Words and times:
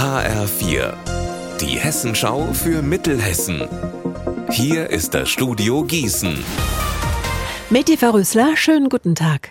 HR4, 0.00 0.94
die 1.60 1.78
Hessenschau 1.78 2.54
für 2.54 2.80
Mittelhessen. 2.80 3.68
Hier 4.48 4.88
ist 4.88 5.12
das 5.12 5.28
Studio 5.28 5.84
Gießen. 5.84 6.42
Meti 7.68 7.98
Verrüßler, 7.98 8.56
schönen 8.56 8.88
guten 8.88 9.14
Tag. 9.14 9.50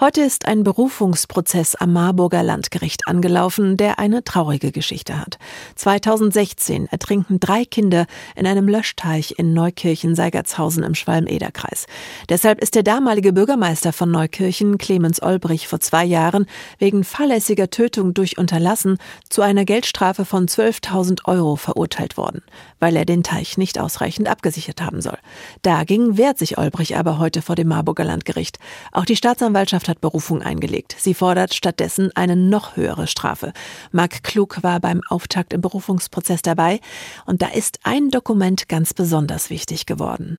Heute 0.00 0.20
ist 0.20 0.46
ein 0.46 0.62
Berufungsprozess 0.62 1.74
am 1.74 1.92
Marburger 1.92 2.44
Landgericht 2.44 3.08
angelaufen, 3.08 3.76
der 3.76 3.98
eine 3.98 4.22
traurige 4.22 4.70
Geschichte 4.70 5.18
hat. 5.18 5.38
2016 5.74 6.86
ertrinken 6.86 7.40
drei 7.40 7.64
Kinder 7.64 8.06
in 8.36 8.46
einem 8.46 8.68
Löschteich 8.68 9.34
in 9.38 9.54
Neukirchen-Seigertshausen 9.54 10.84
im 10.84 10.94
Schwalm-Eder-Kreis. 10.94 11.86
Deshalb 12.28 12.60
ist 12.60 12.76
der 12.76 12.84
damalige 12.84 13.32
Bürgermeister 13.32 13.92
von 13.92 14.12
Neukirchen, 14.12 14.78
Clemens 14.78 15.20
Olbrich, 15.20 15.66
vor 15.66 15.80
zwei 15.80 16.04
Jahren 16.04 16.46
wegen 16.78 17.02
fahrlässiger 17.02 17.68
Tötung 17.68 18.14
durch 18.14 18.38
Unterlassen 18.38 18.98
zu 19.28 19.42
einer 19.42 19.64
Geldstrafe 19.64 20.24
von 20.24 20.46
12.000 20.46 21.24
Euro 21.24 21.56
verurteilt 21.56 22.16
worden, 22.16 22.42
weil 22.78 22.94
er 22.94 23.04
den 23.04 23.24
Teich 23.24 23.58
nicht 23.58 23.80
ausreichend 23.80 24.28
abgesichert 24.28 24.80
haben 24.80 25.00
soll. 25.02 25.18
Dagegen 25.62 26.16
wehrt 26.16 26.38
sich 26.38 26.56
Olbrich 26.56 26.96
aber 26.96 27.18
heute 27.18 27.42
vor 27.42 27.56
dem 27.56 27.66
Marburger 27.66 28.04
Landgericht. 28.04 28.60
Auch 28.92 29.04
die 29.04 29.16
Staatsanwaltschaft 29.16 29.87
hat 29.88 30.00
Berufung 30.00 30.42
eingelegt. 30.42 30.94
Sie 30.98 31.14
fordert 31.14 31.54
stattdessen 31.54 32.10
eine 32.14 32.36
noch 32.36 32.76
höhere 32.76 33.06
Strafe. 33.06 33.52
Marc 33.90 34.22
Klug 34.22 34.62
war 34.62 34.80
beim 34.80 35.00
Auftakt 35.08 35.52
im 35.52 35.60
Berufungsprozess 35.60 36.42
dabei 36.42 36.80
und 37.26 37.42
da 37.42 37.48
ist 37.48 37.80
ein 37.82 38.10
Dokument 38.10 38.68
ganz 38.68 38.94
besonders 38.94 39.50
wichtig 39.50 39.86
geworden. 39.86 40.36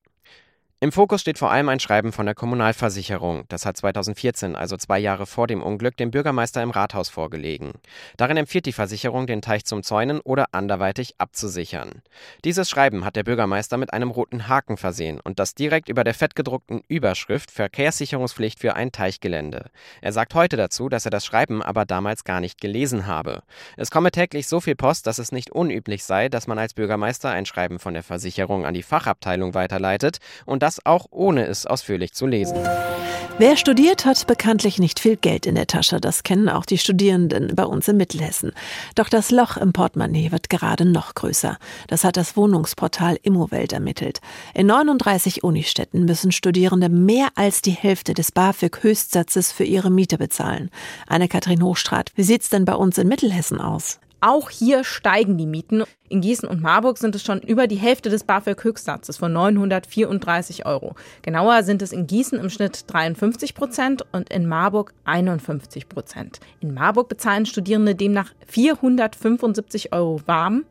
Im 0.82 0.94
Fokus 0.94 1.20
steht 1.20 1.38
vor 1.38 1.52
allem 1.52 1.68
ein 1.68 1.82
Schreiben 1.82 2.14
von 2.14 2.26
der 2.26 2.36
Kommunalversicherung. 2.36 3.44
Das 3.50 3.66
hat 3.66 3.76
2014, 3.76 4.56
also 4.56 4.78
zwei 4.78 4.98
Jahre 4.98 5.26
vor 5.26 5.46
dem 5.46 5.62
Unglück, 5.62 5.98
dem 5.98 6.10
Bürgermeister 6.10 6.64
im 6.64 6.70
Rathaus 6.70 7.10
vorgelegen. 7.10 7.74
Darin 8.16 8.38
empfiehlt 8.38 8.66
die 8.66 8.72
Versicherung, 8.72 9.28
den 9.28 9.42
Teich 9.42 9.66
zum 9.66 9.84
Zäunen 9.84 10.22
oder 10.22 10.46
anderweitig 10.54 11.16
abzusichern. 11.18 12.02
Dieses 12.46 12.70
Schreiben 12.70 13.03
hat 13.03 13.18
der 13.18 13.26
Bürgermeister 13.26 13.76
mit 13.76 13.92
einem 13.92 14.09
roten 14.09 14.48
Haken 14.48 14.78
versehen 14.78 15.20
und 15.20 15.38
das 15.38 15.53
direkt 15.53 15.90
über 15.90 16.06
der 16.06 16.14
fettgedruckten 16.14 16.81
Überschrift 16.88 17.52
Verkehrssicherungspflicht 17.52 18.58
für 18.58 18.78
ein 18.78 18.94
Teichgelände. 18.94 19.72
Er 20.00 20.14
sagt 20.14 20.34
heute 20.34 20.56
dazu, 20.56 20.88
dass 20.88 21.03
er 21.03 21.12
das 21.12 21.25
Schreiben 21.25 21.62
aber 21.62 21.84
damals 21.84 22.23
gar 22.23 22.40
nicht 22.40 22.62
gelesen 22.62 23.06
habe. 23.06 23.44
Es 23.75 23.92
komme 23.92 24.12
täglich 24.12 24.48
so 24.48 24.62
viel 24.62 24.78
Post, 24.78 25.08
dass 25.08 25.20
es 25.20 25.34
nicht 25.34 25.52
unüblich 25.52 26.06
sei, 26.06 26.30
dass 26.30 26.48
man 26.48 26.58
als 26.58 26.73
Bürgermeister 26.73 27.31
ein 27.31 27.46
Schreiben 27.46 27.80
von 27.80 27.94
der 27.94 28.03
Versicherung 28.03 28.66
an 28.66 28.73
die 28.73 28.81
Fachabteilung 28.81 29.53
weiterleitet 29.53 30.20
und 30.46 30.64
das 30.70 30.86
auch 30.86 31.08
ohne 31.09 31.48
es 31.48 31.66
ausführlich 31.66 32.14
zu 32.14 32.28
lesen. 32.28 32.58
Wer 33.39 33.58
studiert, 33.58 34.06
hat 34.06 34.28
bekanntlich 34.28 34.78
nicht 34.78 35.00
viel 35.00 35.16
Geld 35.16 35.48
in 35.48 35.56
der 35.56 35.66
Tasche. 35.66 36.00
Das 36.00 36.22
kennen 36.22 36.48
auch 36.48 36.66
die 36.66 36.78
Studierenden 36.78 37.56
bei 37.56 37.64
uns 37.64 37.88
in 37.88 37.98
Mittelhessen. 37.98 38.52
Doch 38.95 39.09
das 39.09 39.31
Loch 39.31 39.58
im 39.58 39.73
Portemonnaie 39.73 40.31
wird 40.31 40.50
gerade 40.50 40.86
noch 40.86 41.16
größer. 41.16 41.58
Das 41.88 42.03
hat 42.03 42.17
das 42.17 42.36
Wohnungsportal 42.38 43.17
Immowelt 43.23 43.73
ermittelt. 43.73 44.20
In 44.53 44.67
39 44.67 45.44
Unistädten 45.44 46.06
müssen 46.06 46.31
Studierende 46.31 46.90
mehr 46.90 47.30
als 47.34 47.62
die 47.62 47.72
Hälfte 47.72 48.14
des 48.14 48.31
BAföG-Höchstsatzes 48.31 49.52
für 49.52 49.64
ihre 49.64 49.90
Miete 49.90 50.17
bezahlen. 50.17 50.70
Anne-Kathrin 51.08 51.64
Hochstrat, 51.64 52.12
wie 52.16 52.23
sieht's 52.23 52.50
denn 52.50 52.66
bei 52.66 52.75
uns 52.75 52.97
in 52.97 53.08
Mittelhessen 53.08 53.59
aus? 53.59 54.00
Auch 54.22 54.50
hier 54.50 54.84
steigen 54.84 55.38
die 55.38 55.45
Mieten. 55.45 55.84
In 56.09 56.20
Gießen 56.20 56.48
und 56.48 56.62
Marburg 56.62 56.98
sind 56.98 57.16
es 57.16 57.23
schon 57.23 57.39
über 57.39 57.67
die 57.67 57.78
Hälfte 57.78 58.09
des 58.09 58.25
BAföG-Höchstsatzes 58.25 59.17
von 59.17 59.31
934 59.31 60.66
Euro. 60.66 60.95
Genauer 61.22 61.64
sind 61.64 61.81
es 61.81 61.94
in 61.94 62.06
Gießen 62.06 62.38
im 62.38 62.50
Schnitt 62.50 62.84
53 62.88 63.56
Prozent 63.56 64.03
und 64.12 64.30
in 64.30 64.45
Marburg 64.45 64.94
51 65.06 65.88
Prozent. 65.88 66.42
In 66.59 66.73
Marburg 66.73 67.08
bezahlen 67.08 67.45
Studierende 67.45 67.95
demnach 67.95 68.34
475 68.47 69.94
Euro 69.94 70.22
warm, 70.25 70.66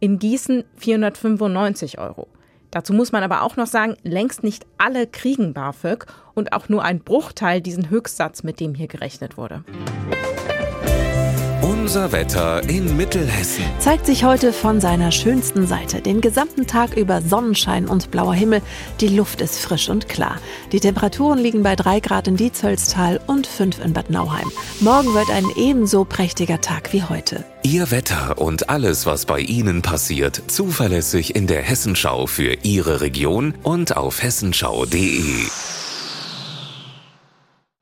in 0.00 0.18
Gießen 0.18 0.64
495 0.76 1.98
Euro. 1.98 2.28
Dazu 2.70 2.92
muss 2.92 3.12
man 3.12 3.22
aber 3.22 3.42
auch 3.42 3.56
noch 3.56 3.66
sagen, 3.66 3.96
längst 4.02 4.42
nicht 4.42 4.66
alle 4.78 5.06
kriegen 5.06 5.52
BAföG 5.52 6.06
und 6.34 6.52
auch 6.52 6.68
nur 6.68 6.82
ein 6.82 7.00
Bruchteil 7.00 7.60
diesen 7.60 7.90
Höchstsatz, 7.90 8.42
mit 8.42 8.60
dem 8.60 8.74
hier 8.74 8.88
gerechnet 8.88 9.36
wurde. 9.36 9.62
Unser 11.84 12.12
Wetter 12.12 12.66
in 12.66 12.96
Mittelhessen. 12.96 13.62
Zeigt 13.78 14.06
sich 14.06 14.24
heute 14.24 14.54
von 14.54 14.80
seiner 14.80 15.12
schönsten 15.12 15.66
Seite. 15.66 16.00
Den 16.00 16.22
gesamten 16.22 16.66
Tag 16.66 16.96
über 16.96 17.20
Sonnenschein 17.20 17.88
und 17.88 18.10
blauer 18.10 18.32
Himmel. 18.32 18.62
Die 19.02 19.08
Luft 19.08 19.42
ist 19.42 19.58
frisch 19.58 19.90
und 19.90 20.08
klar. 20.08 20.38
Die 20.72 20.80
Temperaturen 20.80 21.38
liegen 21.38 21.62
bei 21.62 21.76
3 21.76 22.00
Grad 22.00 22.26
in 22.26 22.38
Dietzölstal 22.38 23.20
und 23.26 23.46
5 23.46 23.84
in 23.84 23.92
Bad 23.92 24.08
Nauheim. 24.08 24.50
Morgen 24.80 25.12
wird 25.12 25.28
ein 25.28 25.44
ebenso 25.56 26.06
prächtiger 26.06 26.62
Tag 26.62 26.94
wie 26.94 27.02
heute. 27.02 27.44
Ihr 27.64 27.90
Wetter 27.90 28.38
und 28.38 28.70
alles, 28.70 29.04
was 29.04 29.26
bei 29.26 29.40
Ihnen 29.40 29.82
passiert, 29.82 30.40
zuverlässig 30.46 31.36
in 31.36 31.46
der 31.46 31.60
Hessenschau 31.60 32.26
für 32.26 32.56
Ihre 32.62 33.02
Region 33.02 33.52
und 33.62 33.94
auf 33.94 34.22
hessenschau.de. 34.22 35.20